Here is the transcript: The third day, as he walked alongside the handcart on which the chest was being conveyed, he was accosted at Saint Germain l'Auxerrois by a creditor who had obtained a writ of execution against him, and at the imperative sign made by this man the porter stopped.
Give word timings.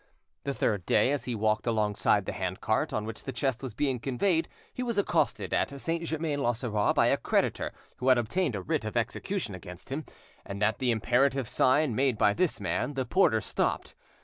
The 0.45 0.53
third 0.55 0.87
day, 0.87 1.11
as 1.11 1.25
he 1.25 1.35
walked 1.35 1.67
alongside 1.67 2.25
the 2.25 2.31
handcart 2.31 2.91
on 2.91 3.05
which 3.05 3.23
the 3.23 3.31
chest 3.31 3.61
was 3.61 3.75
being 3.75 3.99
conveyed, 3.99 4.49
he 4.73 4.81
was 4.81 4.97
accosted 4.97 5.53
at 5.53 5.79
Saint 5.79 6.05
Germain 6.05 6.41
l'Auxerrois 6.41 6.91
by 6.93 7.05
a 7.05 7.17
creditor 7.17 7.71
who 7.97 8.07
had 8.09 8.17
obtained 8.17 8.55
a 8.55 8.63
writ 8.63 8.83
of 8.83 8.97
execution 8.97 9.53
against 9.53 9.91
him, 9.91 10.05
and 10.43 10.63
at 10.63 10.79
the 10.79 10.89
imperative 10.89 11.47
sign 11.47 11.93
made 11.93 12.17
by 12.17 12.33
this 12.33 12.59
man 12.59 12.95
the 12.95 13.05
porter 13.05 13.41
stopped. 13.41 13.93